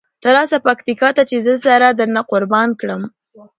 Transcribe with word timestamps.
ته 0.21 0.29
راسه 0.35 0.57
پکتیکا 0.67 1.09
ته 1.17 1.23
چې 1.29 1.35
زه 1.45 1.53
سره 1.65 1.87
درنه 1.99 2.21
قربانه 2.31 2.73
کړم. 2.81 3.01